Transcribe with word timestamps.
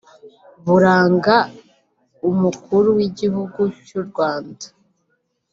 buranga 0.65 1.35
umukuru 2.29 2.87
w’igihugu 2.97 3.61
cy’uRwanda 3.85 4.65